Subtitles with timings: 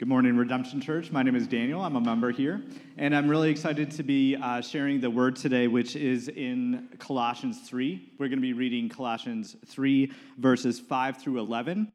[0.00, 1.12] Good morning, Redemption Church.
[1.12, 1.82] My name is Daniel.
[1.82, 2.62] I'm a member here,
[2.96, 7.68] and I'm really excited to be uh, sharing the word today, which is in Colossians
[7.68, 8.14] 3.
[8.18, 11.92] We're going to be reading Colossians 3, verses 5 through 11.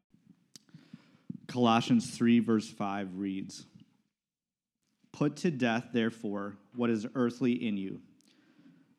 [1.47, 3.65] Colossians 3, verse 5 reads
[5.12, 8.01] Put to death, therefore, what is earthly in you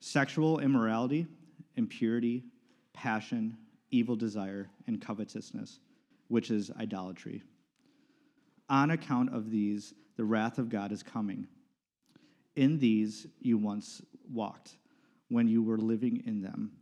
[0.00, 1.28] sexual immorality,
[1.76, 2.42] impurity,
[2.92, 3.56] passion,
[3.92, 5.78] evil desire, and covetousness,
[6.26, 7.44] which is idolatry.
[8.68, 11.46] On account of these, the wrath of God is coming.
[12.56, 14.76] In these you once walked
[15.28, 16.72] when you were living in them.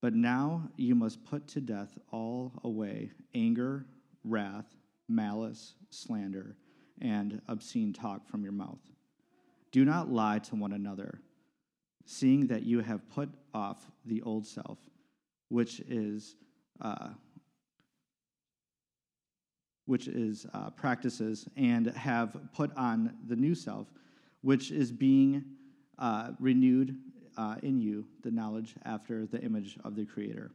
[0.00, 3.86] But now you must put to death all away anger,
[4.24, 4.66] wrath,
[5.08, 6.56] malice, slander,
[7.00, 8.80] and obscene talk from your mouth.
[9.70, 11.20] Do not lie to one another,
[12.04, 14.78] seeing that you have put off the old self,
[15.48, 16.36] which is
[16.80, 17.10] uh,
[19.92, 23.88] which is uh, practices, and have put on the new self,
[24.40, 25.44] which is being
[25.98, 26.96] uh, renewed
[27.36, 30.50] uh, in you, the knowledge after the image of the Creator.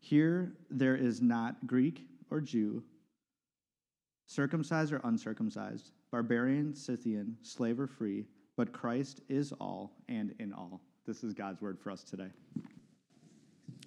[0.00, 2.82] Here there is not Greek or Jew,
[4.26, 8.24] circumcised or uncircumcised, barbarian, Scythian, slave or free,
[8.56, 10.80] but Christ is all and in all.
[11.06, 12.30] This is God's word for us today.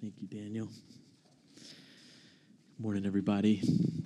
[0.00, 0.68] Thank you, Daniel.
[2.78, 3.99] Morning, everybody.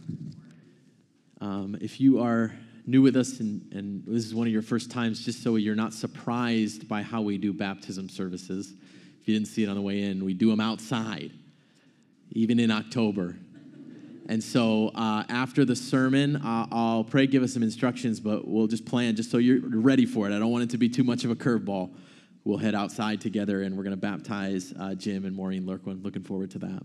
[1.44, 2.52] Um, if you are
[2.86, 5.74] new with us and, and this is one of your first times, just so you're
[5.74, 8.72] not surprised by how we do baptism services,
[9.20, 11.32] if you didn't see it on the way in, we do them outside,
[12.32, 13.36] even in October.
[14.26, 18.66] And so uh, after the sermon, uh, I'll pray, give us some instructions, but we'll
[18.66, 20.34] just plan just so you're ready for it.
[20.34, 21.94] I don't want it to be too much of a curveball.
[22.44, 26.02] We'll head outside together and we're going to baptize uh, Jim and Maureen Lurquin.
[26.02, 26.82] Looking forward to that.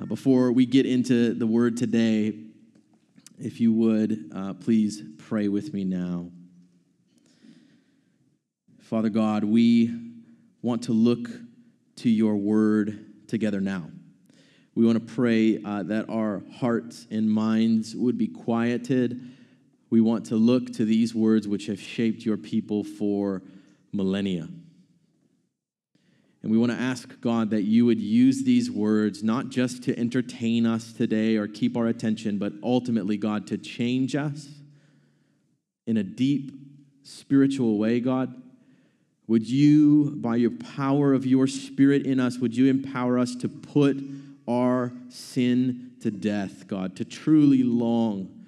[0.00, 2.32] Uh, before we get into the word today,
[3.38, 6.30] if you would, uh, please pray with me now.
[8.80, 10.12] Father God, we
[10.62, 11.28] want to look
[11.96, 13.90] to your word together now.
[14.74, 19.20] We want to pray uh, that our hearts and minds would be quieted.
[19.90, 23.42] We want to look to these words which have shaped your people for
[23.92, 24.48] millennia.
[26.46, 29.98] And we want to ask God that you would use these words not just to
[29.98, 34.46] entertain us today or keep our attention, but ultimately, God, to change us
[35.88, 36.52] in a deep
[37.02, 38.40] spiritual way, God.
[39.26, 43.48] Would you, by your power of your spirit in us, would you empower us to
[43.48, 44.00] put
[44.46, 48.44] our sin to death, God, to truly long,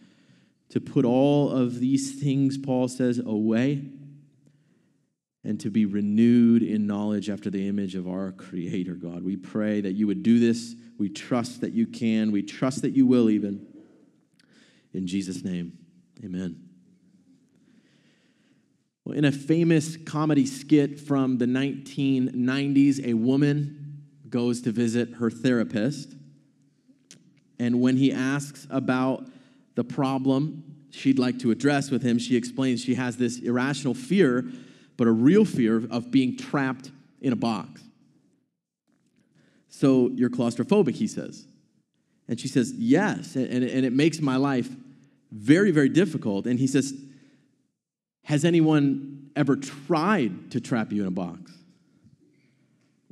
[0.69, 3.83] to put all of these things, Paul says, away
[5.45, 9.23] and to be renewed in knowledge after the image of our Creator, God.
[9.23, 10.75] We pray that you would do this.
[10.99, 12.33] We trust that you can.
[12.33, 13.67] We trust that you will, even.
[14.93, 15.79] In Jesus' name,
[16.25, 16.69] amen.
[19.05, 25.31] Well, in a famous comedy skit from the 1990s, a woman goes to visit her
[25.31, 26.15] therapist.
[27.59, 29.27] And when he asks about
[29.77, 34.45] the problem she'd like to address with him, she explains she has this irrational fear
[34.99, 36.91] but a real fear of being trapped
[37.23, 37.81] in a box.
[39.71, 41.47] So you're claustrophobic, he says.
[42.29, 43.37] And she says, Yes.
[43.37, 44.69] And, and it makes my life
[45.31, 46.47] very, very difficult.
[46.47, 46.93] And he says,
[48.25, 51.53] Has anyone ever tried to trap you in a box?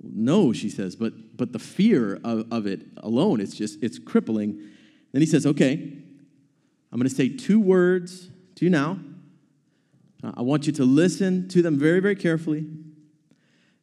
[0.02, 4.60] No, she says, but, but the fear of, of it alone, it's just, it's crippling.
[5.12, 8.98] Then he says, Okay, I'm going to say two words to you now.
[10.22, 12.66] Uh, I want you to listen to them very, very carefully.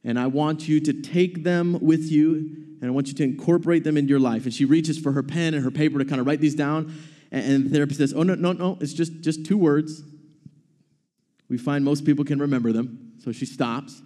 [0.04, 3.86] And I want you to take them with you and I want you to incorporate
[3.86, 4.44] them into your life.
[4.44, 6.94] And she reaches for her pen and her paper to kind of write these down.
[7.32, 10.04] And the therapist says, Oh, no, no, no, it's just, just two words.
[11.48, 13.14] We find most people can remember them.
[13.24, 14.02] So she stops,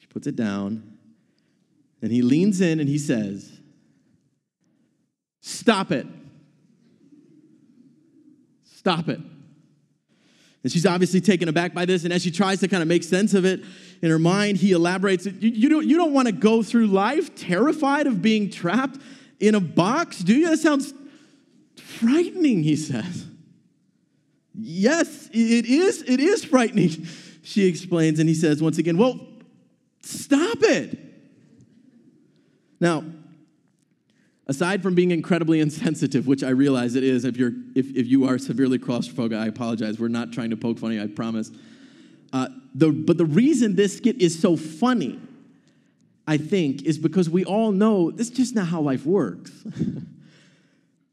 [0.00, 0.98] she puts it down,
[2.02, 3.60] and he leans in and he says,
[5.40, 6.06] Stop it.
[8.64, 9.20] Stop it.
[10.62, 12.04] And she's obviously taken aback by this.
[12.04, 13.60] And as she tries to kind of make sense of it
[14.02, 17.34] in her mind, he elaborates you, you don't, you don't want to go through life
[17.34, 19.00] terrified of being trapped
[19.38, 20.50] in a box, do you?
[20.50, 20.92] That sounds
[21.76, 23.26] frightening, he says.
[24.54, 27.06] Yes, it is, it is frightening,
[27.42, 28.18] she explains.
[28.18, 29.18] And he says once again, Well,
[30.02, 30.98] stop it.
[32.80, 33.04] Now,
[34.50, 38.26] aside from being incredibly insensitive, which I realize it is if, you're, if, if you
[38.26, 40.00] are severely claustrophobic, I apologize.
[40.00, 41.52] We're not trying to poke funny, I promise.
[42.32, 45.20] Uh, the, but the reason this skit is so funny,
[46.26, 49.52] I think, is because we all know this is just not how life works.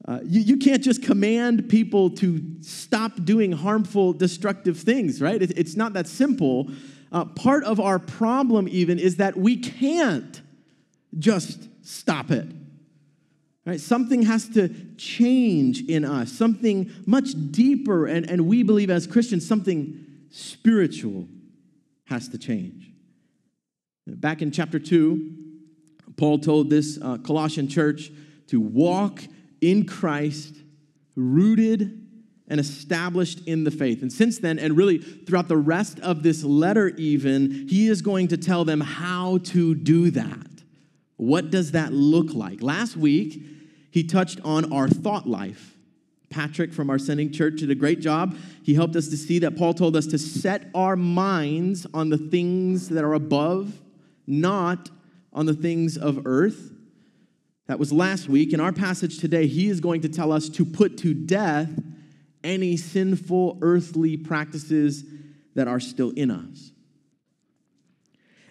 [0.07, 5.42] Uh, you, you can't just command people to stop doing harmful, destructive things, right?
[5.42, 6.72] It, it's not that simple.
[7.12, 10.42] Uh, part of our problem, even, is that we can't
[11.19, 12.48] just stop it.
[13.68, 13.81] Right?
[13.81, 19.46] Something has to change in us, something much deeper, and, and we believe as Christians,
[19.46, 21.28] something spiritual
[22.06, 22.90] has to change.
[24.08, 25.34] Back in chapter 2,
[26.16, 28.10] Paul told this uh, Colossian church
[28.48, 29.22] to walk
[29.60, 30.56] in Christ,
[31.18, 32.08] rooted
[32.48, 34.02] and established in the faith.
[34.02, 38.30] And since then, and really throughout the rest of this letter, even, he is going
[38.30, 40.48] to tell them how to do that.
[41.18, 42.62] What does that look like?
[42.62, 43.44] Last week,
[43.97, 45.75] he touched on our thought life.
[46.29, 48.38] Patrick from our sending church did a great job.
[48.61, 52.17] He helped us to see that Paul told us to set our minds on the
[52.19, 53.81] things that are above,
[54.27, 54.91] not
[55.33, 56.73] on the things of earth.
[57.65, 58.53] That was last week.
[58.53, 61.71] In our passage today, he is going to tell us to put to death
[62.44, 65.05] any sinful earthly practices
[65.55, 66.71] that are still in us.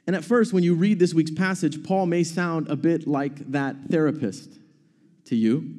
[0.09, 3.53] And at first, when you read this week's passage, Paul may sound a bit like
[3.53, 4.59] that therapist
[5.27, 5.75] to you.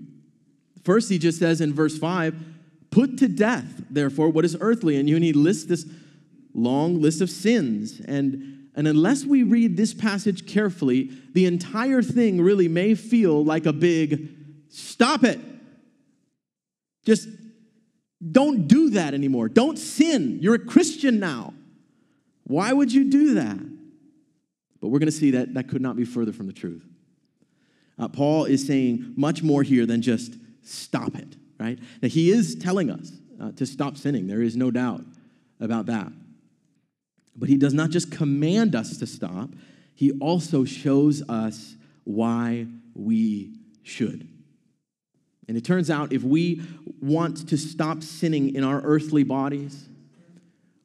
[0.83, 2.35] First, he just says in verse 5,
[2.91, 5.15] Put to death, therefore, what is earthly in you.
[5.15, 5.85] And he lists this
[6.53, 7.99] long list of sins.
[7.99, 13.65] And, and unless we read this passage carefully, the entire thing really may feel like
[13.65, 14.29] a big
[14.69, 15.39] stop it.
[17.05, 17.29] Just
[18.31, 19.49] don't do that anymore.
[19.49, 20.39] Don't sin.
[20.41, 21.53] You're a Christian now.
[22.43, 23.59] Why would you do that?
[24.81, 26.85] But we're going to see that that could not be further from the truth.
[27.99, 31.79] Uh, Paul is saying much more here than just stop it, right?
[32.01, 33.11] He is telling us
[33.41, 34.27] uh, to stop sinning.
[34.27, 35.03] There is no doubt
[35.59, 36.11] about that.
[37.35, 39.49] But he does not just command us to stop,
[39.93, 43.53] he also shows us why we
[43.83, 44.27] should.
[45.47, 46.61] And it turns out if we
[47.01, 49.87] want to stop sinning in our earthly bodies,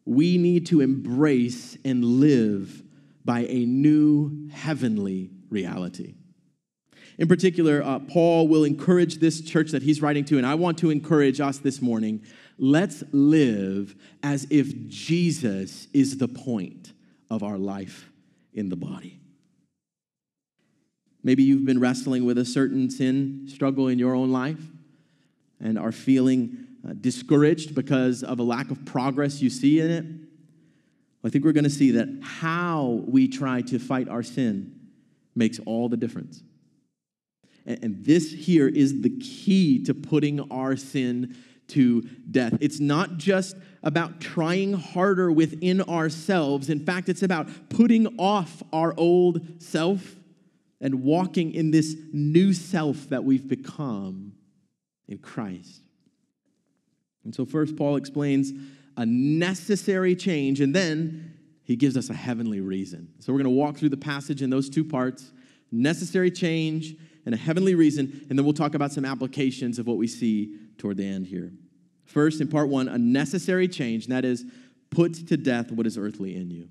[0.05, 2.83] we need to embrace and live
[3.25, 6.15] by a new heavenly reality.
[7.19, 10.79] In particular, uh, Paul will encourage this church that he's writing to, and I want
[10.79, 12.23] to encourage us this morning.
[12.59, 16.93] Let's live as if Jesus is the point
[17.31, 18.11] of our life
[18.55, 19.19] in the body.
[21.23, 24.61] Maybe you've been wrestling with a certain sin struggle in your own life
[25.61, 30.05] and are feeling uh, discouraged because of a lack of progress you see in it.
[31.25, 34.75] I think we're going to see that how we try to fight our sin
[35.37, 36.43] makes all the difference.
[37.67, 41.37] And, this here is the key to putting our sin
[41.69, 42.59] to death.
[42.61, 46.69] It's not just about trying harder within ourselves.
[46.69, 50.17] In fact, it's about putting off our old self
[50.81, 54.33] and walking in this new self that we've become
[55.09, 55.83] in Christ.
[57.25, 58.53] And so, first, Paul explains
[58.97, 63.09] a necessary change, and then he gives us a heavenly reason.
[63.21, 65.33] So, we're going to walk through the passage in those two parts
[65.73, 69.97] necessary change and a heavenly reason, and then we'll talk about some applications of what
[69.97, 71.53] we see toward the end here.
[72.05, 74.45] First, in part one, a necessary change, and that is
[74.91, 76.69] put to death what is earthly in you.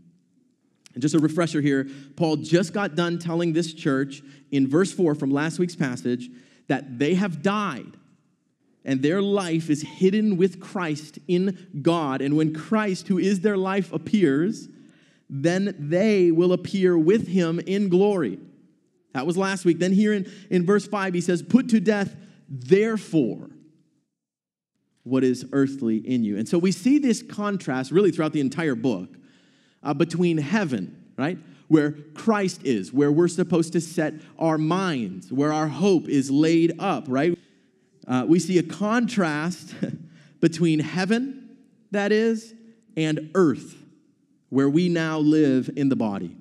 [0.94, 4.22] And just a refresher here, Paul just got done telling this church
[4.52, 6.30] in verse 4 from last week's passage
[6.68, 7.98] that they have died
[8.84, 12.22] and their life is hidden with Christ in God.
[12.22, 14.70] And when Christ, who is their life, appears,
[15.30, 18.40] then they will appear with him in glory.
[19.14, 19.80] That was last week.
[19.80, 22.16] Then here in, in verse 5, he says, Put to death,
[22.48, 23.50] therefore,
[25.04, 26.38] what is earthly in you.
[26.38, 29.10] And so we see this contrast really throughout the entire book
[29.84, 31.38] uh, between heaven, right?
[31.68, 36.74] Where Christ is, where we're supposed to set our minds, where our hope is laid
[36.80, 37.38] up, right?
[38.08, 39.74] Uh, we see a contrast
[40.40, 41.58] between heaven,
[41.92, 42.54] that is,
[42.96, 43.76] and earth,
[44.50, 46.36] where we now live in the body.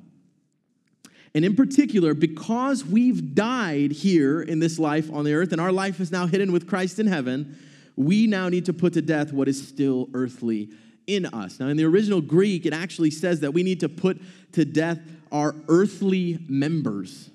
[1.34, 5.70] And in particular, because we've died here in this life on the earth and our
[5.70, 7.56] life is now hidden with Christ in heaven,
[7.96, 10.70] we now need to put to death what is still earthly
[11.06, 11.60] in us.
[11.60, 14.20] Now, in the original Greek, it actually says that we need to put
[14.52, 14.98] to death
[15.30, 17.30] our earthly members.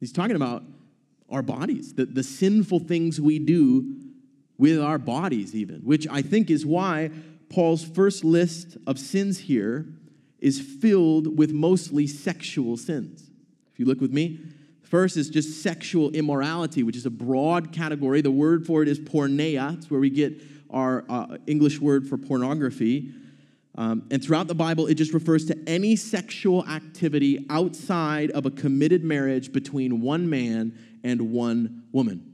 [0.00, 0.64] He's talking about
[1.28, 3.94] our bodies, the, the sinful things we do
[4.58, 7.10] with our bodies, even, which I think is why
[7.48, 9.86] Paul's first list of sins here
[10.40, 13.30] is filled with mostly sexual sins.
[13.72, 14.40] If you look with me,
[14.82, 18.20] first is just sexual immorality, which is a broad category.
[18.20, 19.76] The word for it is porneia.
[19.76, 23.12] It's where we get our uh, English word for pornography.
[23.76, 28.50] Um, and throughout the Bible, it just refers to any sexual activity outside of a
[28.50, 32.29] committed marriage between one man and one woman.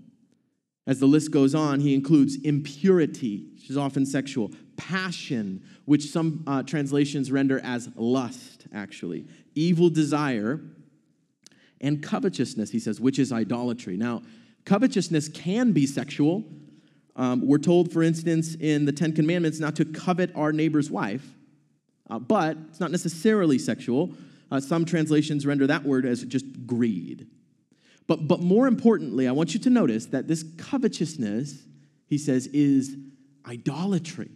[0.86, 6.44] As the list goes on, he includes impurity, which is often sexual, passion, which some
[6.46, 10.60] uh, translations render as lust, actually, evil desire,
[11.80, 13.96] and covetousness, he says, which is idolatry.
[13.96, 14.22] Now,
[14.64, 16.44] covetousness can be sexual.
[17.16, 21.26] Um, we're told, for instance, in the Ten Commandments not to covet our neighbor's wife,
[22.08, 24.12] uh, but it's not necessarily sexual.
[24.50, 27.26] Uh, some translations render that word as just greed.
[28.06, 31.64] But, but more importantly, I want you to notice that this covetousness,
[32.06, 32.96] he says, is
[33.46, 34.30] idolatry.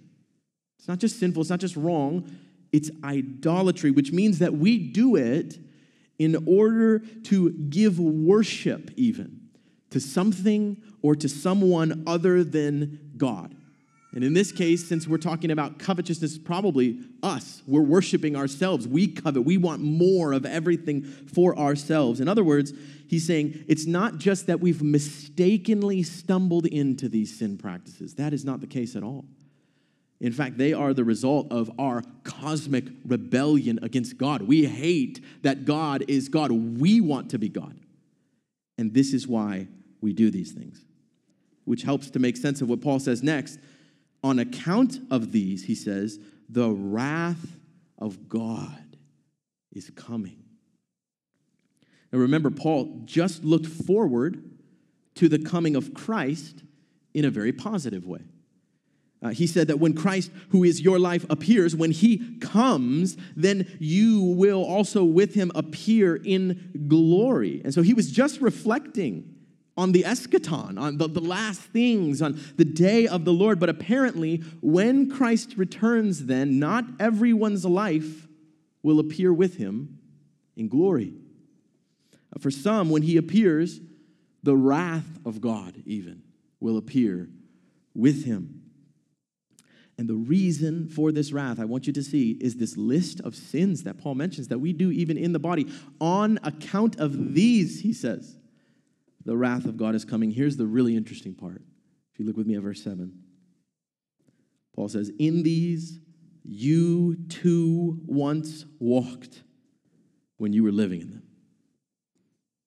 [0.79, 2.31] It's not just sinful, it's not just wrong,
[2.73, 5.59] it's idolatry, which means that we do it
[6.19, 9.41] in order to give worship, even
[9.91, 13.55] to something or to someone other than God.
[14.13, 18.89] And in this case, since we're talking about covetousness, probably us, we're worshiping ourselves.
[18.89, 22.19] We covet, we want more of everything for ourselves.
[22.19, 22.73] In other words,
[23.07, 28.15] he's saying it's not just that we've mistakenly stumbled into these sin practices.
[28.15, 29.27] That is not the case at all.
[30.21, 34.43] In fact, they are the result of our cosmic rebellion against God.
[34.43, 36.51] We hate that God is God.
[36.51, 37.79] We want to be God.
[38.77, 39.69] And this is why
[40.01, 40.85] we do these things,
[41.65, 43.61] which helps to make sense of what Paul says next
[44.23, 47.59] on account of these, he says, the wrath
[47.99, 48.97] of God
[49.73, 50.43] is coming.
[52.13, 54.43] Now remember, Paul just looked forward
[55.17, 56.63] to the coming of Christ
[57.15, 58.23] in a very positive way.
[59.23, 63.67] Uh, he said that when Christ, who is your life, appears, when he comes, then
[63.79, 67.61] you will also with him appear in glory.
[67.63, 69.35] And so he was just reflecting
[69.77, 73.59] on the eschaton, on the, the last things, on the day of the Lord.
[73.59, 78.29] But apparently, when Christ returns, then not everyone's life
[78.83, 79.99] will appear with him
[80.57, 81.15] in glory.
[82.35, 83.81] Uh, for some, when he appears,
[84.43, 86.23] the wrath of God even
[86.61, 87.29] will appear
[87.95, 88.63] with him.
[89.99, 93.37] And the reason for this wrath, I want you to see, is this list of
[93.37, 95.71] sins that Paul mentions that we do even in the body.
[96.01, 98.39] On account of these, he says,
[99.25, 100.31] the wrath of God is coming.
[100.31, 101.63] Here's the really interesting part.
[102.13, 103.13] If you look with me at verse 7,
[104.75, 106.01] Paul says, In these
[106.43, 109.43] you too once walked
[110.39, 111.23] when you were living in them.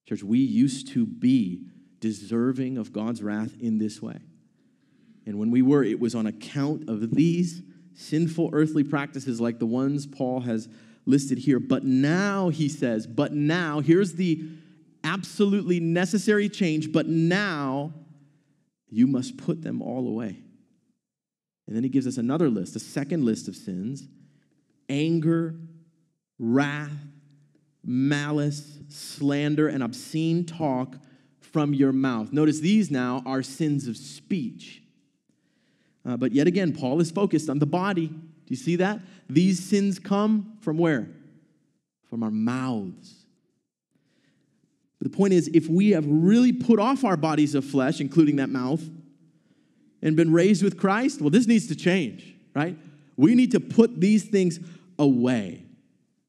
[0.07, 1.65] Church, we used to be
[1.99, 4.19] deserving of God's wrath in this way.
[5.25, 7.61] And when we were, it was on account of these
[7.95, 10.67] sinful earthly practices like the ones Paul has
[11.05, 11.59] listed here.
[11.59, 14.43] But now, he says, but now, here's the
[15.03, 17.93] absolutely necessary change, but now
[18.89, 20.37] you must put them all away.
[21.67, 24.07] And then he gives us another list, a second list of sins
[24.89, 25.55] anger,
[26.37, 26.91] wrath,
[27.83, 30.97] malice, slander, and obscene talk
[31.39, 32.33] from your mouth.
[32.33, 34.83] Notice these now are sins of speech.
[36.05, 38.07] Uh, but yet again, Paul is focused on the body.
[38.07, 38.99] Do you see that?
[39.29, 41.07] These sins come from where?
[42.09, 43.22] From our mouths.
[45.03, 48.37] But the point is, if we have really put off our bodies of flesh, including
[48.37, 48.81] that mouth,
[50.01, 52.77] and been raised with Christ, well, this needs to change, right?
[53.17, 54.61] We need to put these things
[54.97, 55.65] away.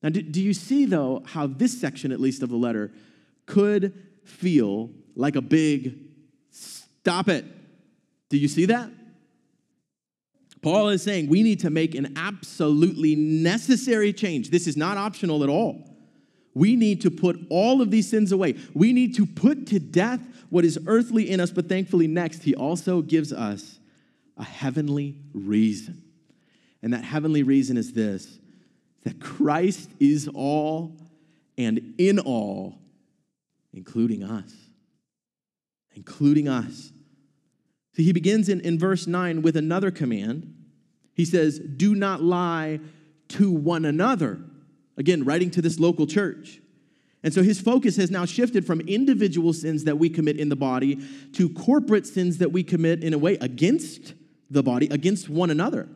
[0.02, 2.90] Now, do, do you see, though, how this section, at least of the letter,
[3.46, 5.96] could feel like a big
[6.50, 7.44] stop it?
[8.28, 8.90] Do you see that?
[10.62, 14.50] Paul is saying we need to make an absolutely necessary change.
[14.50, 15.93] This is not optional at all.
[16.54, 18.56] We need to put all of these sins away.
[18.74, 20.20] We need to put to death
[20.50, 23.78] what is earthly in us, but thankfully, next, he also gives us
[24.36, 26.02] a heavenly reason.
[26.82, 28.38] And that heavenly reason is this
[29.02, 30.96] that Christ is all
[31.58, 32.78] and in all,
[33.72, 34.54] including us.
[35.94, 36.90] Including us.
[37.94, 40.54] So he begins in, in verse 9 with another command
[41.14, 42.80] he says, Do not lie
[43.28, 44.40] to one another.
[44.96, 46.60] Again, writing to this local church.
[47.22, 50.56] And so his focus has now shifted from individual sins that we commit in the
[50.56, 54.12] body to corporate sins that we commit in a way against
[54.50, 55.88] the body, against one another.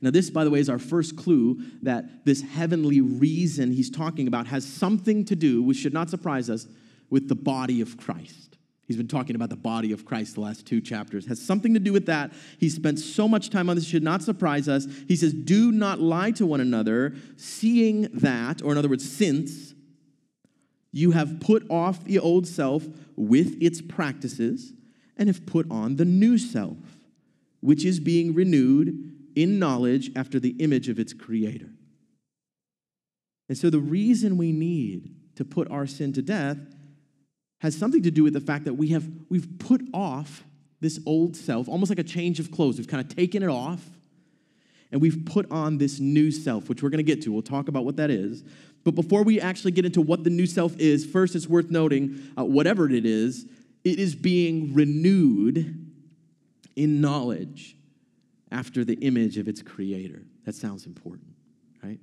[0.00, 4.26] Now, this, by the way, is our first clue that this heavenly reason he's talking
[4.26, 6.66] about has something to do, which should not surprise us,
[7.08, 8.53] with the body of Christ.
[8.86, 11.26] He's been talking about the body of Christ the last two chapters.
[11.26, 12.32] Has something to do with that.
[12.58, 14.86] He spent so much time on this, should not surprise us.
[15.08, 19.74] He says, Do not lie to one another, seeing that, or in other words, since
[20.92, 22.86] you have put off the old self
[23.16, 24.72] with its practices
[25.16, 26.76] and have put on the new self,
[27.60, 31.70] which is being renewed in knowledge after the image of its creator.
[33.48, 36.58] And so, the reason we need to put our sin to death
[37.64, 40.44] has something to do with the fact that we have we've put off
[40.80, 42.76] this old self, almost like a change of clothes.
[42.76, 43.82] We've kind of taken it off
[44.92, 47.32] and we've put on this new self, which we're going to get to.
[47.32, 48.44] We'll talk about what that is.
[48.84, 52.20] But before we actually get into what the new self is, first it's worth noting
[52.38, 53.46] uh, whatever it is,
[53.82, 55.90] it is being renewed
[56.76, 57.78] in knowledge
[58.52, 60.20] after the image of its creator.
[60.44, 61.28] That sounds important,
[61.82, 61.98] right?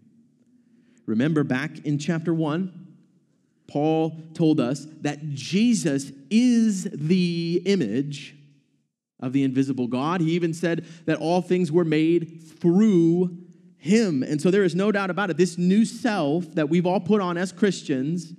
[1.05, 2.80] Remember back in chapter 1,
[3.71, 8.35] Paul told us that Jesus is the image
[9.21, 10.19] of the invisible God.
[10.19, 13.37] He even said that all things were made through
[13.77, 14.23] him.
[14.23, 15.37] And so there is no doubt about it.
[15.37, 18.33] This new self that we've all put on as Christians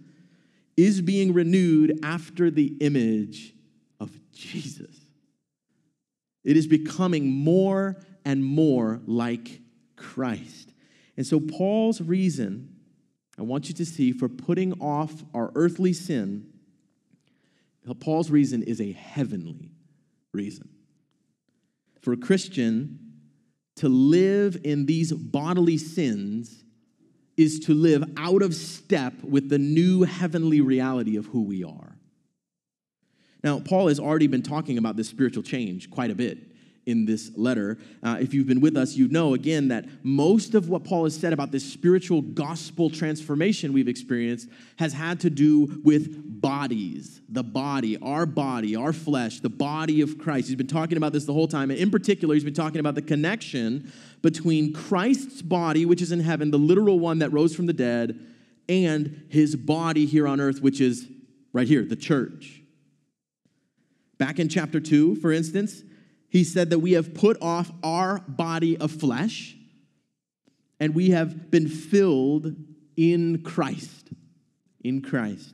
[0.76, 3.54] is being renewed after the image
[4.00, 5.00] of Jesus.
[6.44, 7.96] It is becoming more
[8.26, 9.60] and more like
[9.96, 10.74] Christ.
[11.16, 12.71] And so, Paul's reason,
[13.38, 16.46] I want you to see, for putting off our earthly sin,
[18.00, 19.70] Paul's reason is a heavenly
[20.32, 20.68] reason.
[22.00, 22.98] For a Christian
[23.76, 26.64] to live in these bodily sins
[27.36, 31.96] is to live out of step with the new heavenly reality of who we are.
[33.42, 36.51] Now, Paul has already been talking about this spiritual change quite a bit
[36.86, 37.78] in this letter.
[38.02, 41.16] Uh, if you've been with us, you know again that most of what Paul has
[41.16, 44.48] said about this spiritual gospel transformation we've experienced
[44.78, 50.18] has had to do with bodies, the body, our body, our flesh, the body of
[50.18, 50.48] Christ.
[50.48, 51.70] He's been talking about this the whole time.
[51.70, 56.20] And in particular, he's been talking about the connection between Christ's body, which is in
[56.20, 58.18] heaven, the literal one that rose from the dead,
[58.68, 61.06] and his body here on earth, which is
[61.52, 62.62] right here, the church.
[64.18, 65.82] Back in chapter 2, for instance,
[66.32, 69.54] he said that we have put off our body of flesh
[70.80, 72.56] and we have been filled
[72.96, 74.08] in Christ.
[74.82, 75.52] In Christ.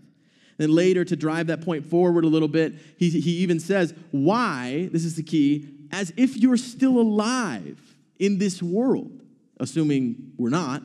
[0.56, 4.88] Then later, to drive that point forward a little bit, he, he even says, Why,
[4.92, 7.80] this is the key, as if you're still alive
[8.20, 9.20] in this world,
[9.58, 10.84] assuming we're not,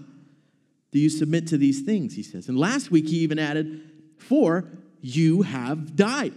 [0.92, 2.48] do you submit to these things, he says.
[2.48, 4.66] And last week, he even added, For
[5.02, 6.34] you have died,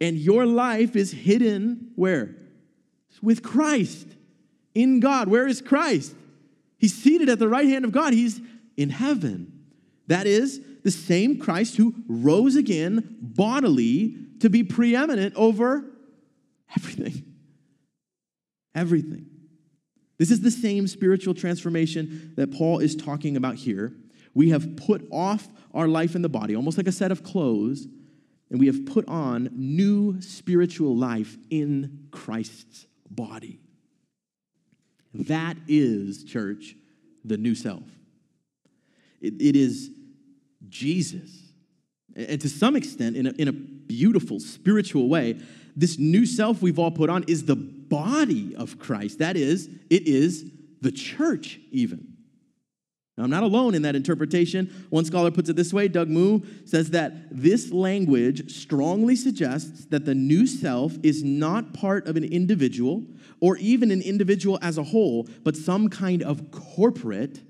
[0.00, 2.36] and your life is hidden where?
[3.22, 4.06] With Christ
[4.74, 5.28] in God.
[5.28, 6.14] Where is Christ?
[6.78, 8.12] He's seated at the right hand of God.
[8.12, 8.40] He's
[8.76, 9.52] in heaven.
[10.06, 15.84] That is the same Christ who rose again bodily to be preeminent over
[16.76, 17.24] everything.
[18.74, 19.26] Everything.
[20.18, 23.92] This is the same spiritual transformation that Paul is talking about here.
[24.34, 27.86] We have put off our life in the body, almost like a set of clothes,
[28.50, 33.60] and we have put on new spiritual life in Christ's body.
[35.12, 36.76] That is, church,
[37.24, 37.82] the new self.
[39.20, 39.90] it, it is
[40.68, 41.30] Jesus.
[42.14, 45.40] And to some extent, in a, in a beautiful spiritual way,
[45.76, 49.18] this new self we've all put on is the body of Christ.
[49.18, 52.09] That is, it is the church, even.
[53.20, 54.86] Now, I'm not alone in that interpretation.
[54.88, 60.06] One scholar puts it this way Doug Moo says that this language strongly suggests that
[60.06, 63.04] the new self is not part of an individual
[63.40, 67.40] or even an individual as a whole, but some kind of corporate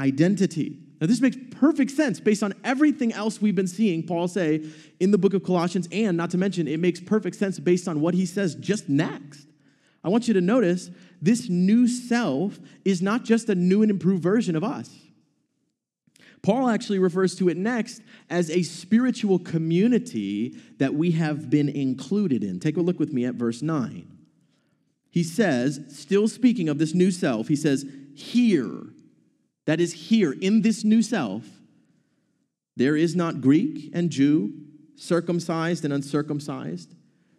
[0.00, 0.80] identity.
[1.00, 4.64] Now, this makes perfect sense based on everything else we've been seeing Paul say
[4.98, 8.00] in the book of Colossians, and not to mention, it makes perfect sense based on
[8.00, 9.46] what he says just next.
[10.02, 14.22] I want you to notice this new self is not just a new and improved
[14.22, 14.94] version of us.
[16.42, 18.00] Paul actually refers to it next
[18.30, 22.60] as a spiritual community that we have been included in.
[22.60, 24.06] Take a look with me at verse 9.
[25.10, 28.82] He says, still speaking of this new self, he says, Here,
[29.66, 31.44] that is, here in this new self,
[32.76, 34.52] there is not Greek and Jew,
[34.94, 36.94] circumcised and uncircumcised,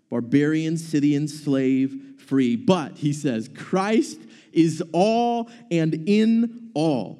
[0.10, 2.56] barbarian, Scythian, slave, free.
[2.56, 4.19] But, he says, Christ
[4.52, 7.19] is all and in all.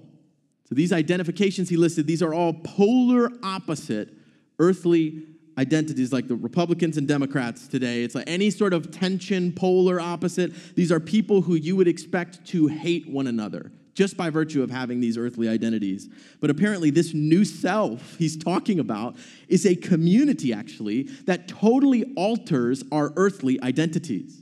[0.67, 4.13] So these identifications he listed, these are all polar opposite
[4.60, 5.23] earthly
[5.58, 8.04] identities like the Republicans and Democrats today.
[8.04, 10.75] It's like any sort of tension, polar opposite.
[10.75, 14.72] These are people who you would expect to hate one another just by virtue of
[14.72, 16.08] having these earthly identities.
[16.40, 19.18] But apparently, this new self he's talking about
[19.50, 24.42] is a community, actually, that totally alters our earthly identities.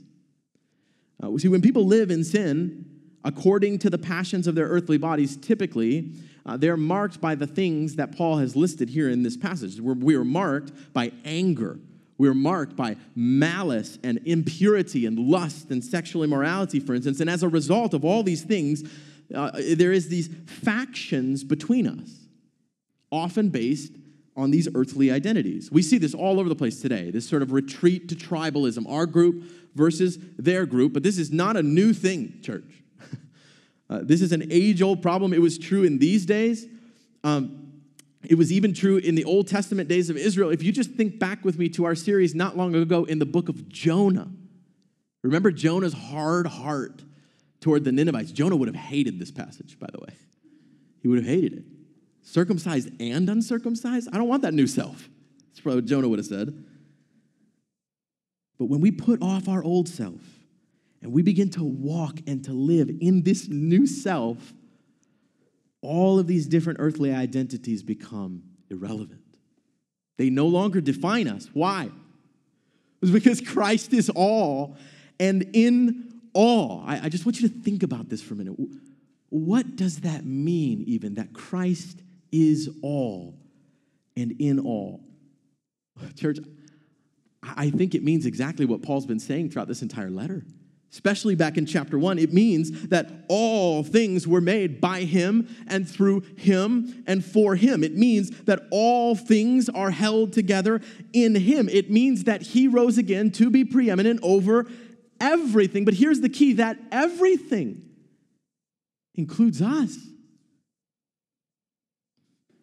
[1.20, 2.86] Uh, see, when people live in sin,
[3.24, 6.12] according to the passions of their earthly bodies, typically,
[6.46, 9.80] uh, they're marked by the things that Paul has listed here in this passage.
[9.80, 11.80] We're, we are marked by anger.
[12.16, 17.18] We're marked by malice and impurity and lust and sexual immorality, for instance.
[17.18, 18.84] And as a result of all these things,
[19.34, 22.26] uh, there is these factions between us,
[23.10, 23.92] often based
[24.36, 25.70] on these earthly identities.
[25.70, 29.04] We see this all over the place today this sort of retreat to tribalism, our
[29.04, 30.92] group versus their group.
[30.92, 32.82] But this is not a new thing, church.
[33.90, 35.32] uh, this is an age old problem.
[35.32, 36.66] It was true in these days.
[37.24, 37.68] Um,
[38.24, 40.50] it was even true in the Old Testament days of Israel.
[40.50, 43.26] If you just think back with me to our series not long ago in the
[43.26, 44.28] book of Jonah,
[45.22, 47.02] remember Jonah's hard heart
[47.60, 48.32] toward the Ninevites.
[48.32, 50.14] Jonah would have hated this passage, by the way.
[51.00, 51.64] He would have hated it.
[52.22, 54.08] Circumcised and uncircumcised?
[54.12, 55.08] I don't want that new self.
[55.48, 56.64] That's probably what Jonah would have said.
[58.58, 60.20] But when we put off our old self
[61.00, 64.52] and we begin to walk and to live in this new self,
[65.80, 69.22] all of these different earthly identities become irrelevant.
[70.16, 71.48] They no longer define us.
[71.52, 71.90] Why?
[73.00, 74.76] It's because Christ is all
[75.20, 76.82] and in all.
[76.86, 78.56] I, I, just want you to think about this for a minute.
[79.30, 83.34] What does that mean, even that Christ is all
[84.16, 85.00] and in all?
[86.16, 86.38] Church,
[87.42, 90.44] I think it means exactly what Paul's been saying throughout this entire letter
[90.92, 95.88] especially back in chapter one, it means that all things were made by him and
[95.88, 97.84] through him and for him.
[97.84, 100.80] It means that all things are held together
[101.12, 101.68] in him.
[101.68, 104.66] It means that he rose again to be preeminent over
[105.20, 105.84] everything.
[105.84, 107.82] But here's the key that everything
[109.14, 109.96] includes us.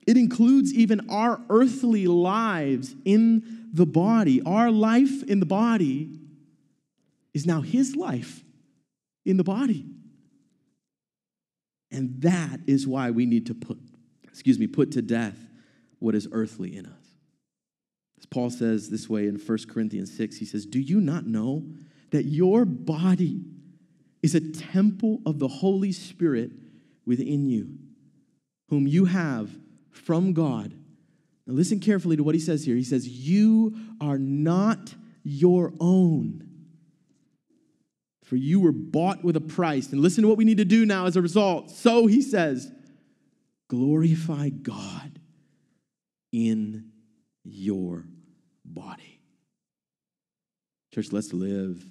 [0.08, 4.42] It includes even our earthly lives in the body.
[4.46, 6.20] Our life in the body
[7.34, 8.44] is now his life
[9.26, 9.86] in the body.
[11.92, 13.80] And that is why we need to put,
[14.24, 15.38] excuse me, put to death
[16.00, 17.06] what is earthly in us.
[18.20, 21.64] As Paul says this way in 1 Corinthians 6, he says, Do you not know
[22.12, 23.44] that your body
[24.22, 26.52] is a temple of the Holy Spirit
[27.06, 27.78] within you,
[28.70, 29.50] whom you have
[29.92, 30.74] from God?
[31.46, 32.76] Now listen carefully to what he says here.
[32.76, 36.46] He says, You are not your own
[38.26, 39.92] for you were bought with a price.
[39.92, 41.70] And listen to what we need to do now as a result.
[41.70, 42.72] So he says,
[43.70, 45.20] glorify God
[46.32, 46.92] in
[47.44, 48.06] your
[48.66, 49.22] body.
[50.94, 51.84] Church, let's live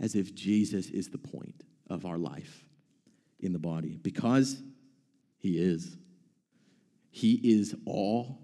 [0.00, 2.64] as if Jesus is the point of our life
[3.40, 4.62] in the body because
[5.38, 5.96] he is.
[7.10, 8.40] He is all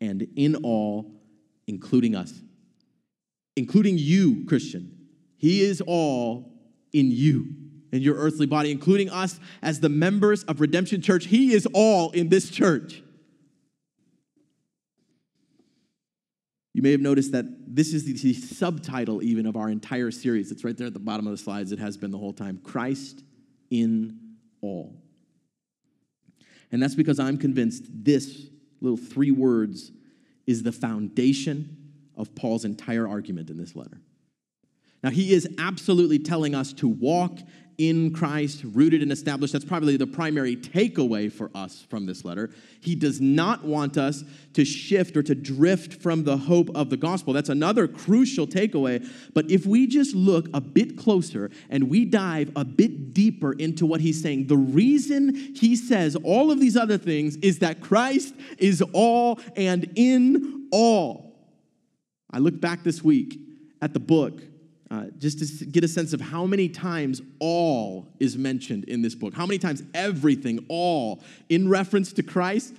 [0.00, 1.10] and in all,
[1.66, 2.32] including us,
[3.56, 5.08] including you, Christian.
[5.36, 6.52] He is all
[6.92, 7.46] in you,
[7.92, 11.26] in your earthly body, including us as the members of Redemption Church.
[11.26, 13.02] He is all in this church.
[16.73, 20.52] You may have noticed that this is the, the, subtitle, even of our entire series.
[20.52, 21.72] It's right there at the bottom of the slides.
[21.72, 23.24] It has been the whole time Christ
[23.70, 24.20] in
[24.60, 24.94] all.
[26.70, 28.48] And that's because I'm convinced this
[28.82, 29.92] little three words
[30.46, 31.74] is the foundation
[32.18, 34.02] of Paul's entire argument in this letter.
[35.02, 37.38] Now, he is absolutely telling us to walk
[37.78, 39.52] in Christ, rooted and established.
[39.52, 42.50] That's probably the primary takeaway for us from this letter.
[42.80, 46.96] He does not want us to shift or to drift from the hope of the
[46.96, 47.32] gospel.
[47.32, 49.06] That's another crucial takeaway.
[49.34, 53.86] But if we just look a bit closer and we dive a bit deeper into
[53.86, 58.34] what he's saying, the reason he says all of these other things is that Christ
[58.58, 61.34] is all and in all.
[62.30, 63.38] I looked back this week
[63.80, 64.40] at the book
[64.90, 69.14] uh, just to get a sense of how many times all is mentioned in this
[69.14, 72.74] book, how many times everything, all, in reference to Christ.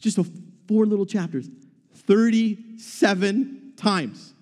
[0.00, 0.26] Just a
[0.66, 1.48] four little chapters,
[1.94, 4.34] 37 times.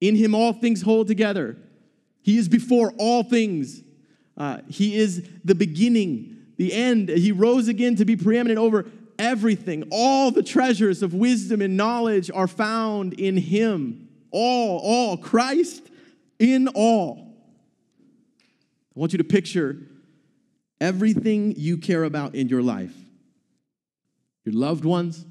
[0.00, 1.56] In him, all things hold together.
[2.22, 3.82] He is before all things.
[4.36, 7.10] Uh, he is the beginning, the end.
[7.10, 8.86] He rose again to be preeminent over
[9.18, 9.84] everything.
[9.90, 15.82] All the treasures of wisdom and knowledge are found in him all, all, Christ
[16.38, 17.34] in all.
[18.96, 19.78] I want you to picture
[20.80, 22.94] everything you care about in your life
[24.44, 25.26] your loved ones,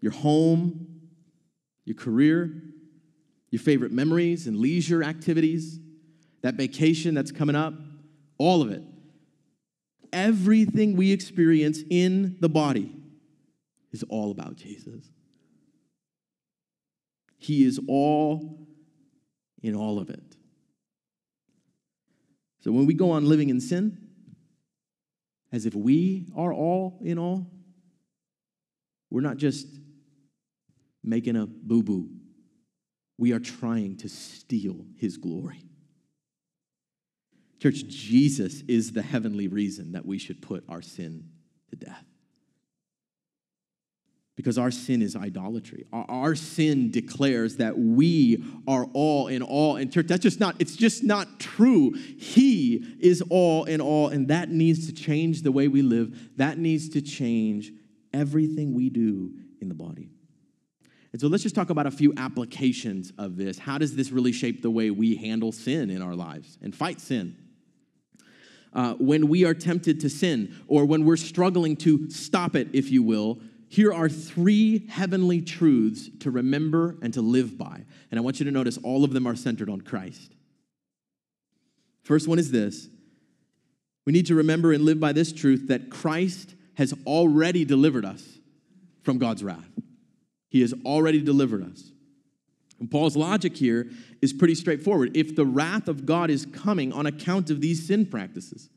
[0.00, 0.86] your home,
[1.84, 2.62] your career,
[3.50, 5.80] your favorite memories and leisure activities,
[6.42, 7.74] that vacation that's coming up,
[8.38, 8.82] all of it.
[10.12, 12.94] Everything we experience in the body
[13.92, 15.04] is all about Jesus.
[17.46, 18.66] He is all
[19.62, 20.36] in all of it.
[22.58, 23.98] So when we go on living in sin,
[25.52, 27.46] as if we are all in all,
[29.10, 29.68] we're not just
[31.04, 32.10] making a boo boo.
[33.16, 35.62] We are trying to steal his glory.
[37.62, 41.28] Church, Jesus is the heavenly reason that we should put our sin
[41.70, 42.04] to death.
[44.36, 45.86] Because our sin is idolatry.
[45.92, 49.76] Our, our, sin declares that we are all in all.
[49.76, 51.92] And church, that's just not, it's just not true.
[51.92, 56.36] He is all in all, and that needs to change the way we live.
[56.36, 57.72] That needs to change
[58.12, 60.10] everything we do in the body.
[61.12, 63.58] And so let's just talk about a few applications of this.
[63.58, 67.00] How does this really shape the way we handle sin in our lives and fight
[67.00, 67.36] sin?
[68.74, 72.90] Uh, when we are tempted to sin, or when we're struggling to stop it, if
[72.90, 73.38] you will,
[73.68, 77.82] here are three heavenly truths to remember and to live by.
[78.10, 80.32] And I want you to notice all of them are centered on Christ.
[82.02, 82.88] First one is this
[84.04, 88.38] we need to remember and live by this truth that Christ has already delivered us
[89.02, 89.68] from God's wrath.
[90.48, 91.90] He has already delivered us.
[92.78, 93.90] And Paul's logic here
[94.22, 95.16] is pretty straightforward.
[95.16, 98.68] If the wrath of God is coming on account of these sin practices,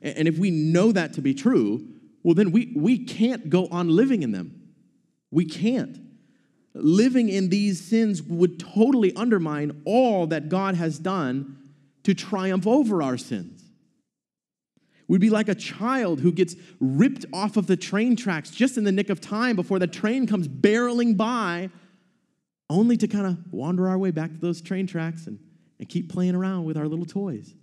[0.00, 1.86] and if we know that to be true,
[2.28, 4.74] well, then we, we can't go on living in them.
[5.30, 5.98] We can't.
[6.74, 11.56] Living in these sins would totally undermine all that God has done
[12.02, 13.64] to triumph over our sins.
[15.08, 18.84] We'd be like a child who gets ripped off of the train tracks just in
[18.84, 21.70] the nick of time before the train comes barreling by,
[22.68, 25.38] only to kind of wander our way back to those train tracks and,
[25.78, 27.54] and keep playing around with our little toys.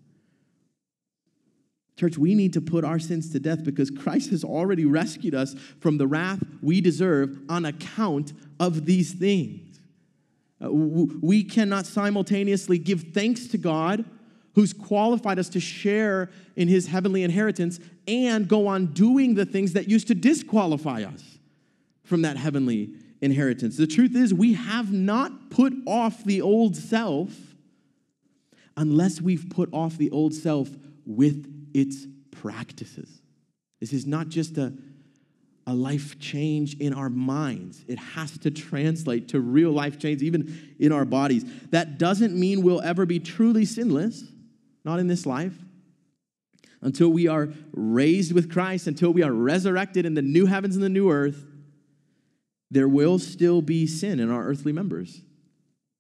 [1.98, 5.56] Church, we need to put our sins to death because Christ has already rescued us
[5.80, 9.80] from the wrath we deserve on account of these things.
[10.64, 14.04] Uh, we cannot simultaneously give thanks to God,
[14.56, 19.74] who's qualified us to share in his heavenly inheritance, and go on doing the things
[19.74, 21.40] that used to disqualify us
[22.04, 23.78] from that heavenly inheritance.
[23.78, 27.32] The truth is, we have not put off the old self
[28.78, 30.70] unless we've put off the old self
[31.06, 33.22] with its practices.
[33.82, 34.74] This is not just a,
[35.68, 40.76] a life change in our minds, it has to translate to real life change, even
[40.80, 41.44] in our bodies.
[41.72, 44.24] That doesn't mean we'll ever be truly sinless,
[44.86, 45.54] not in this life.
[46.82, 50.84] Until we are raised with Christ, until we are resurrected in the new heavens and
[50.84, 51.46] the new earth,
[52.72, 55.22] there will still be sin in our earthly members.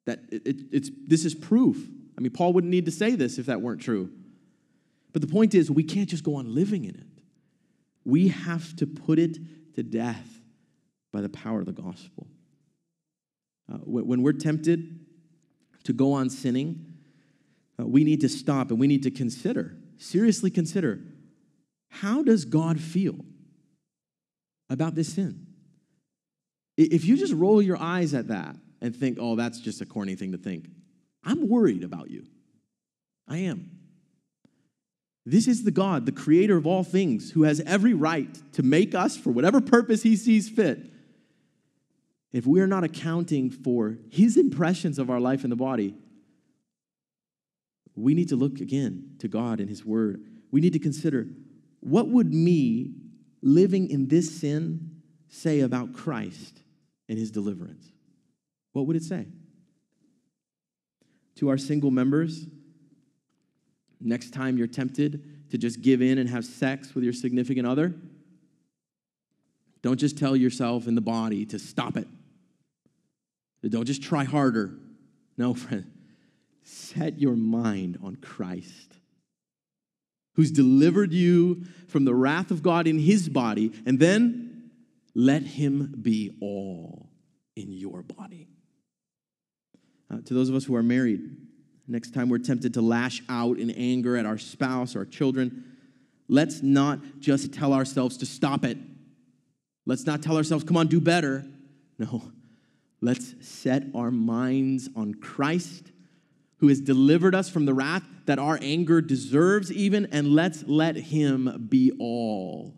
[0.05, 1.77] That it, it, it's, this is proof.
[2.17, 4.11] I mean, Paul wouldn't need to say this if that weren't true.
[5.15, 7.23] But the point is, we can't just go on living in it.
[8.03, 9.37] We have to put it
[9.75, 10.41] to death
[11.13, 12.27] by the power of the gospel.
[13.71, 14.99] Uh, when we're tempted
[15.85, 16.95] to go on sinning,
[17.79, 20.99] uh, we need to stop and we need to consider, seriously consider,
[21.87, 23.15] how does God feel
[24.69, 25.47] about this sin?
[26.75, 30.15] If you just roll your eyes at that and think, oh, that's just a corny
[30.15, 30.67] thing to think,
[31.23, 32.25] I'm worried about you.
[33.29, 33.71] I am.
[35.25, 38.93] This is the God, the creator of all things, who has every right to make
[38.93, 40.91] us for whatever purpose he sees fit.
[42.31, 45.95] If we are not accounting for his impressions of our life in the body,
[47.95, 50.23] we need to look again to God and his word.
[50.51, 51.27] We need to consider
[51.79, 52.93] what would me
[53.41, 56.61] living in this sin say about Christ
[57.07, 57.91] and his deliverance?
[58.73, 59.27] What would it say?
[61.37, 62.47] To our single members,
[64.05, 67.95] Next time you're tempted to just give in and have sex with your significant other,
[69.81, 72.07] don't just tell yourself in the body to stop it.
[73.67, 74.75] Don't just try harder.
[75.37, 75.91] No, friend.
[76.61, 78.93] Set your mind on Christ,
[80.35, 84.69] who's delivered you from the wrath of God in his body, and then
[85.15, 87.09] let him be all
[87.55, 88.47] in your body.
[90.11, 91.21] Uh, to those of us who are married,
[91.87, 95.63] Next time we're tempted to lash out in anger at our spouse or our children,
[96.27, 98.77] let's not just tell ourselves to stop it.
[99.85, 101.45] Let's not tell ourselves, come on, do better.
[101.99, 102.31] No,
[103.01, 105.91] let's set our minds on Christ,
[106.57, 110.95] who has delivered us from the wrath that our anger deserves, even, and let's let
[110.95, 112.73] Him be all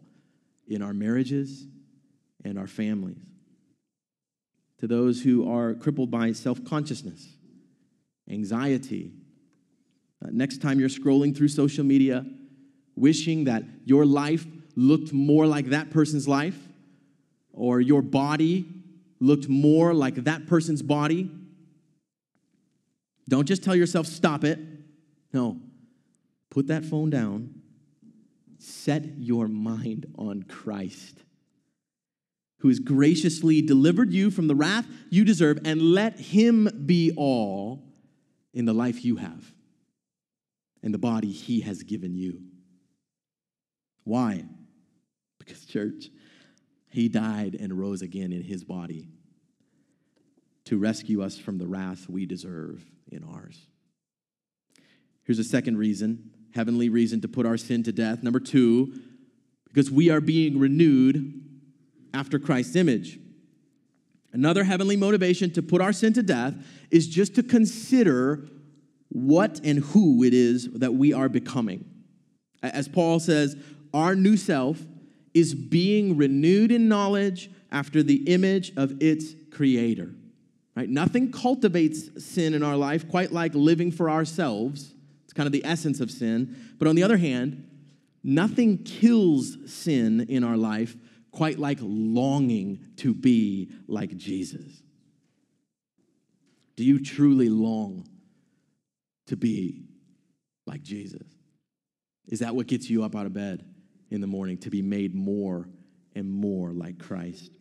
[0.68, 1.66] in our marriages
[2.44, 3.18] and our families.
[4.80, 7.37] To those who are crippled by self consciousness,
[8.30, 9.12] anxiety.
[10.24, 12.26] Uh, next time you're scrolling through social media,
[12.96, 16.58] wishing that your life looked more like that person's life,
[17.52, 18.66] or your body
[19.20, 21.30] looked more like that person's body,
[23.30, 24.60] don't just tell yourself, stop it.
[25.34, 25.60] No,
[26.50, 27.62] put that phone down.
[28.60, 31.24] Set your mind on Christ,
[32.60, 37.84] who has graciously delivered you from the wrath you deserve, and let him be all
[38.58, 39.54] in the life you have
[40.82, 42.42] and the body He has given you.
[44.04, 44.46] Why?
[45.38, 46.10] Because, church,
[46.90, 49.10] He died and rose again in his body
[50.66, 53.68] to rescue us from the wrath we deserve in ours.
[55.24, 58.24] Here's a second reason, heavenly reason to put our sin to death.
[58.24, 59.00] Number two,
[59.66, 61.44] because we are being renewed
[62.12, 63.20] after Christ's image.
[64.34, 66.54] Another heavenly motivation to put our sin to death
[66.92, 68.48] is just to consider
[69.10, 71.86] what and who it is that we are becoming.
[72.62, 73.56] As Paul says,
[73.94, 74.82] our new self
[75.34, 80.14] is being renewed in knowledge after the image of its creator.
[80.76, 80.90] Right?
[80.90, 84.94] Nothing cultivates sin in our life quite like living for ourselves.
[85.24, 86.56] It's kind of the essence of sin.
[86.78, 87.68] But on the other hand,
[88.24, 90.96] nothing kills sin in our life
[91.38, 94.82] quite like longing to be like Jesus.
[96.76, 98.08] Do you truly long
[99.28, 99.84] to be
[100.66, 101.28] like Jesus?
[102.28, 103.64] Is that what gets you up out of bed
[104.10, 105.70] in the morning to be made more
[106.16, 107.52] and more like Christ?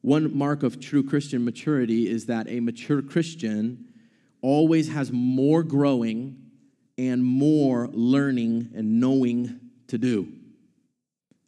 [0.00, 3.86] One mark of true Christian maturity is that a mature Christian
[4.42, 6.38] always has more growing
[6.98, 10.32] and more learning and knowing to do.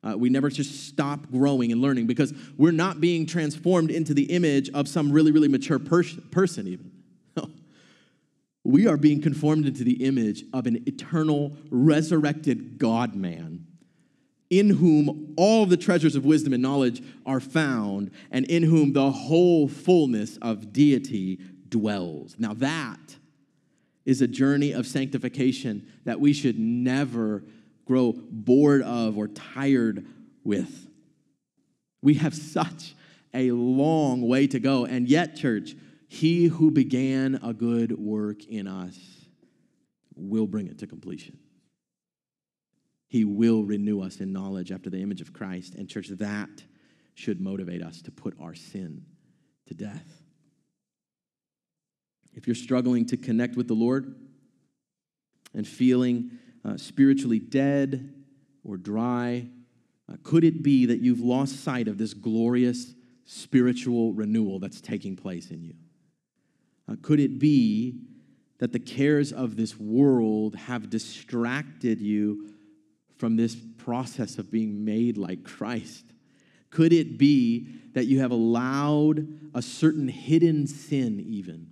[0.07, 4.25] Uh, we never just stop growing and learning because we're not being transformed into the
[4.25, 6.93] image of some really, really mature pers- person, even.
[8.65, 13.65] We are being conformed into the image of an eternal, resurrected God man
[14.51, 19.11] in whom all the treasures of wisdom and knowledge are found, and in whom the
[19.11, 22.37] whole fullness of deity dwells.
[22.39, 23.17] Now, that
[24.05, 27.43] is a journey of sanctification that we should never
[27.87, 30.05] grow bored of or tired
[30.45, 30.89] with.
[32.03, 32.95] We have such
[33.33, 34.85] a long way to go.
[34.85, 35.75] And yet, church,
[36.09, 38.99] he who began a good work in us
[40.15, 41.39] will bring it to completion.
[43.09, 45.75] He will renew us in knowledge after the image of Christ.
[45.75, 46.51] And, church, that
[47.15, 49.05] should motivate us to put our sin
[49.69, 50.23] to death.
[52.35, 54.15] If you're struggling to connect with the Lord
[55.55, 58.13] and feeling uh, spiritually dead
[58.65, 59.47] or dry?
[60.11, 65.17] Uh, could it be that you've lost sight of this glorious spiritual renewal that's taking
[65.17, 65.75] place in you?
[66.91, 68.01] Uh, could it be
[68.59, 72.49] that the cares of this world have distracted you
[73.19, 76.05] from this process of being made like Christ?
[76.71, 81.69] Could it be that you have allowed a certain hidden sin, even,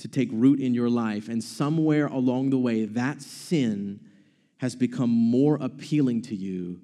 [0.00, 4.00] to take root in your life, and somewhere along the way, that sin
[4.58, 6.80] has become more appealing to you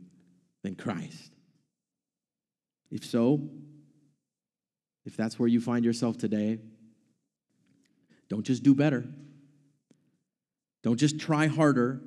[0.62, 1.32] than Christ?
[2.90, 3.40] If so,
[5.04, 6.58] if that's where you find yourself today,
[8.28, 9.04] don't just do better.
[10.82, 12.00] Don't just try harder.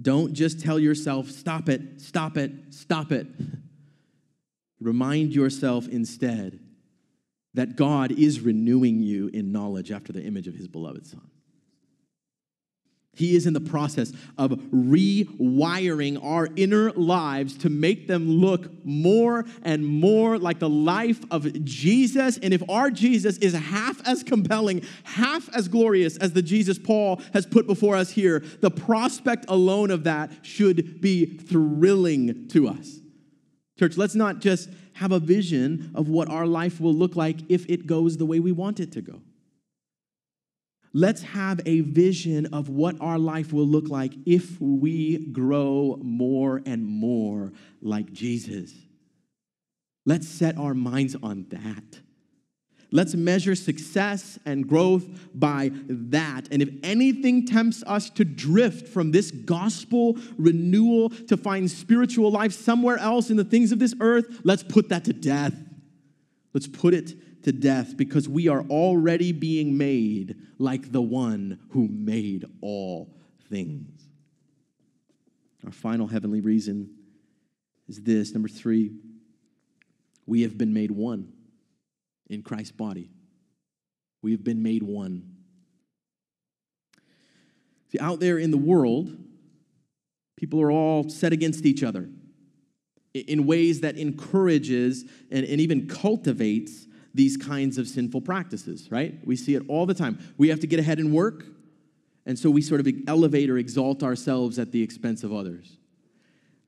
[0.00, 3.26] Don't just tell yourself, stop it, stop it, stop it.
[4.80, 6.60] Remind yourself instead
[7.54, 11.30] that God is renewing you in knowledge after the image of his beloved Son.
[13.12, 19.44] He is in the process of rewiring our inner lives to make them look more
[19.62, 22.38] and more like the life of Jesus.
[22.38, 27.20] And if our Jesus is half as compelling, half as glorious as the Jesus Paul
[27.32, 33.00] has put before us here, the prospect alone of that should be thrilling to us.
[33.80, 37.64] Church, let's not just have a vision of what our life will look like if
[37.66, 39.22] it goes the way we want it to go.
[40.92, 46.60] Let's have a vision of what our life will look like if we grow more
[46.66, 48.74] and more like Jesus.
[50.04, 52.00] Let's set our minds on that.
[52.92, 56.48] Let's measure success and growth by that.
[56.50, 62.52] And if anything tempts us to drift from this gospel renewal to find spiritual life
[62.52, 65.54] somewhere else in the things of this earth, let's put that to death.
[66.52, 71.86] Let's put it to death because we are already being made like the one who
[71.86, 73.14] made all
[73.48, 74.08] things.
[75.64, 76.90] Our final heavenly reason
[77.88, 78.92] is this number three,
[80.26, 81.32] we have been made one
[82.30, 83.10] in Christ's body.
[84.22, 85.36] We have been made one.
[87.92, 89.16] See, out there in the world,
[90.36, 92.08] people are all set against each other
[93.12, 99.14] in ways that encourages and, and even cultivates these kinds of sinful practices, right?
[99.24, 100.20] We see it all the time.
[100.38, 101.44] We have to get ahead in work,
[102.24, 105.78] and so we sort of elevate or exalt ourselves at the expense of others.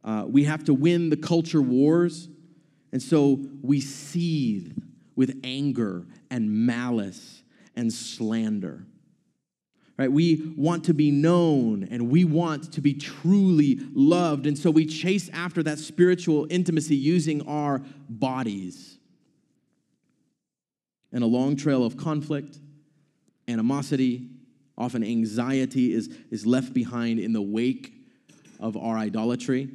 [0.03, 2.29] Uh, we have to win the culture wars,
[2.91, 4.77] and so we seethe
[5.17, 7.43] with anger and malice
[7.77, 8.85] and slander.
[9.99, 10.11] Right?
[10.11, 14.47] We want to be known and we want to be truly loved.
[14.47, 18.99] And so we chase after that spiritual intimacy using our bodies.
[21.13, 22.59] And a long trail of conflict,
[23.47, 24.31] animosity,
[24.79, 27.93] often anxiety is, is left behind in the wake
[28.59, 29.69] of our idolatry.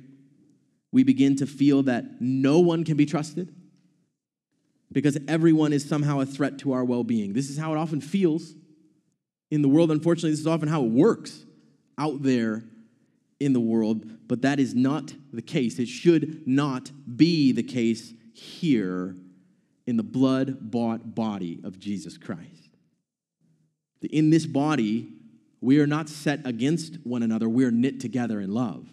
[0.92, 3.54] We begin to feel that no one can be trusted
[4.92, 7.34] because everyone is somehow a threat to our well being.
[7.34, 8.54] This is how it often feels
[9.52, 9.92] in the world.
[9.92, 11.46] Unfortunately, this is often how it works
[11.98, 12.64] out there
[13.40, 15.80] in the world, but that is not the case.
[15.80, 19.16] It should not be the case here
[19.86, 22.76] in the blood bought body of Jesus Christ.
[24.02, 25.08] In this body,
[25.62, 28.88] we are not set against one another, we are knit together in love.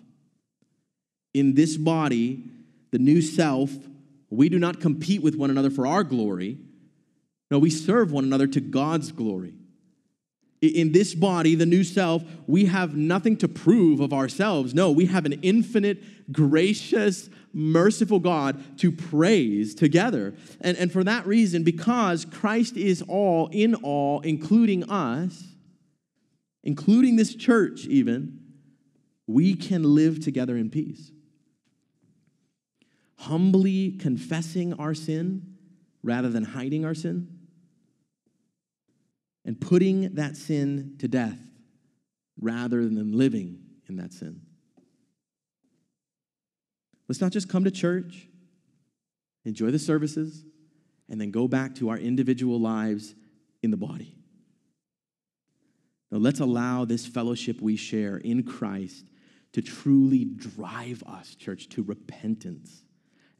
[1.34, 2.44] In this body,
[2.90, 3.70] the new self,
[4.36, 6.58] we do not compete with one another for our glory.
[7.50, 9.54] No, we serve one another to God's glory.
[10.60, 14.72] In this body, the new self, we have nothing to prove of ourselves.
[14.72, 20.34] No, we have an infinite, gracious, merciful God to praise together.
[20.62, 25.44] And, and for that reason, because Christ is all in all, including us,
[26.62, 28.40] including this church even,
[29.26, 31.12] we can live together in peace.
[33.24, 35.56] Humbly confessing our sin
[36.02, 37.26] rather than hiding our sin
[39.46, 41.38] and putting that sin to death
[42.38, 44.42] rather than living in that sin.
[47.08, 48.28] Let's not just come to church,
[49.46, 50.44] enjoy the services,
[51.08, 53.14] and then go back to our individual lives
[53.62, 54.18] in the body.
[56.10, 59.06] Now, let's allow this fellowship we share in Christ
[59.54, 62.82] to truly drive us, church, to repentance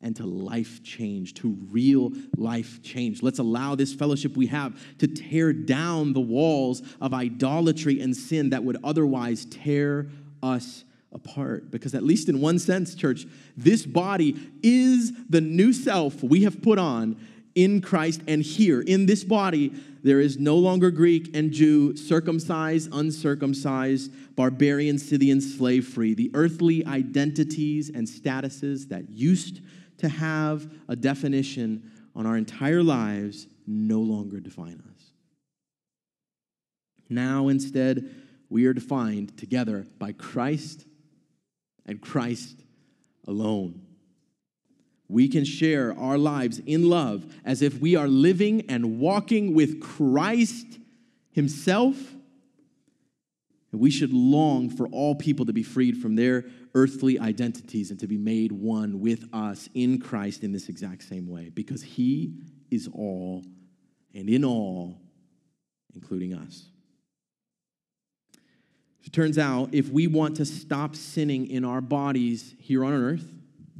[0.05, 3.23] and to life change, to real life change.
[3.23, 8.51] Let's allow this fellowship we have to tear down the walls of idolatry and sin
[8.51, 10.09] that would otherwise tear
[10.43, 11.71] us apart.
[11.71, 13.27] Because, at least in one sense, church,
[13.57, 17.17] this body is the new self we have put on
[17.55, 18.21] in Christ.
[18.29, 24.99] And here, in this body, there is no longer Greek and Jew, circumcised, uncircumcised, barbarian,
[24.99, 26.13] Scythian, slave free.
[26.13, 29.63] The earthly identities and statuses that used
[30.05, 35.13] to have a definition on our entire lives no longer define us.
[37.09, 38.15] Now, instead,
[38.51, 40.85] we are defined together by Christ
[41.87, 42.65] and Christ
[43.27, 43.81] alone.
[45.09, 49.81] We can share our lives in love as if we are living and walking with
[49.81, 50.67] Christ
[51.31, 51.97] Himself.
[53.75, 56.45] And we should long for all people to be freed from their
[56.77, 61.27] earthly identities and to be made one with us in Christ in this exact same
[61.27, 62.37] way because He
[62.71, 63.43] is all
[64.15, 65.01] and in all,
[65.93, 66.67] including us.
[69.03, 73.27] It turns out if we want to stop sinning in our bodies here on earth,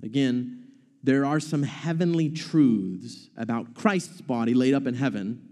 [0.03, 0.71] again,
[1.05, 5.51] there are some heavenly truths about Christ's body laid up in heaven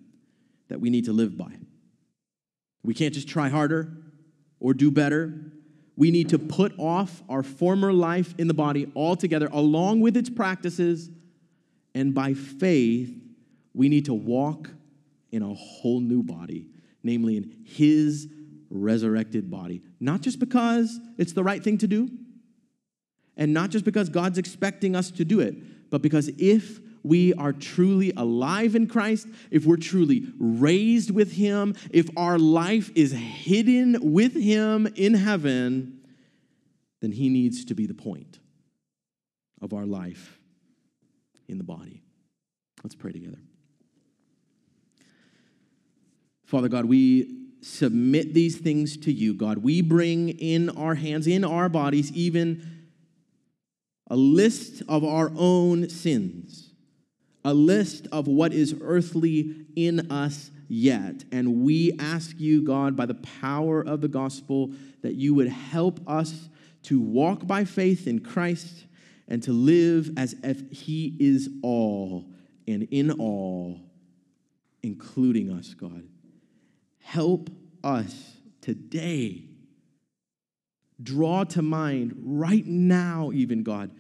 [0.67, 1.53] that we need to live by.
[2.83, 3.99] We can't just try harder
[4.63, 5.53] or do better
[5.97, 10.31] we need to put off our former life in the body altogether, along with its
[10.31, 11.11] practices,
[11.95, 13.15] and by faith,
[13.75, 14.71] we need to walk
[15.31, 16.67] in a whole new body,
[17.03, 18.29] namely in His
[18.71, 19.83] resurrected body.
[20.01, 22.09] Not just because it's the right thing to do,
[23.37, 27.53] and not just because God's expecting us to do it, but because if we are
[27.53, 34.13] truly alive in Christ, if we're truly raised with Him, if our life is hidden
[34.13, 36.01] with Him in heaven,
[37.01, 38.39] then He needs to be the point
[39.61, 40.39] of our life
[41.49, 42.03] in the body.
[42.83, 43.39] Let's pray together.
[46.45, 49.59] Father God, we submit these things to you, God.
[49.59, 52.89] We bring in our hands, in our bodies, even
[54.11, 56.72] a list of our own sins
[57.45, 61.25] a list of what is earthly in us yet.
[61.33, 64.71] And we ask you, God, by the power of the gospel,
[65.03, 66.49] that you would help us
[66.85, 68.87] to walk by faith in Christ
[69.29, 72.27] and to live as if He is all
[72.67, 73.81] and in all,
[74.83, 76.05] including us, God.
[77.01, 77.51] Help
[77.83, 79.45] us today.
[81.03, 83.91] Draw to mind right now, even God,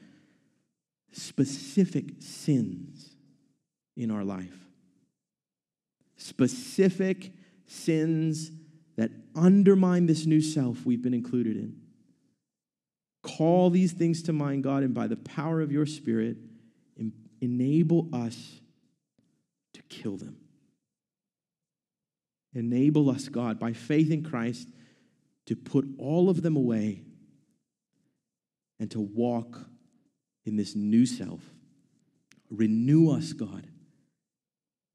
[1.11, 2.91] specific sins
[3.97, 4.66] in our life.
[6.16, 7.32] Specific
[7.66, 8.51] sins
[8.97, 11.76] that undermine this new self we've been included in.
[13.22, 16.36] Call these things to mind, God, and by the power of your Spirit,
[17.40, 18.61] enable us
[19.74, 20.36] to kill them.
[22.55, 24.68] Enable us, God, by faith in Christ,
[25.47, 27.03] to put all of them away
[28.78, 29.59] and to walk
[30.45, 31.40] in this new self.
[32.51, 33.66] Renew us, God,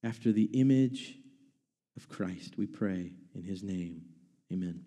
[0.03, 1.15] after the image
[1.95, 2.57] of Christ.
[2.57, 4.01] We pray in his name.
[4.51, 4.83] Amen.